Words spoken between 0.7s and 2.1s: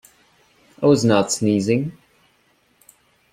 I was not sneezing.